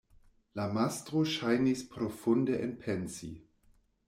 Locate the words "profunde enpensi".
1.93-3.31